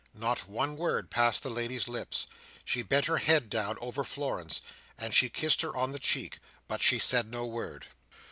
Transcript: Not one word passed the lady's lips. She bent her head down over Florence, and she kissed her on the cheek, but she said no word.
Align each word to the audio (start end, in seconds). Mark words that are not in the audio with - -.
Not 0.15 0.49
one 0.49 0.77
word 0.77 1.11
passed 1.11 1.43
the 1.43 1.51
lady's 1.51 1.87
lips. 1.87 2.25
She 2.65 2.81
bent 2.81 3.05
her 3.05 3.17
head 3.19 3.51
down 3.51 3.77
over 3.79 4.03
Florence, 4.03 4.59
and 4.97 5.13
she 5.13 5.29
kissed 5.29 5.61
her 5.61 5.75
on 5.77 5.91
the 5.91 5.99
cheek, 5.99 6.39
but 6.67 6.81
she 6.81 6.97
said 6.97 7.29
no 7.29 7.45
word. 7.45 7.85